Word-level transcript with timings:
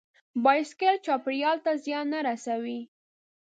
بایسکل 0.43 0.95
چاپېریال 1.05 1.57
ته 1.65 1.71
زیان 1.83 2.05
نه 2.13 2.19
رسوي. 2.27 2.79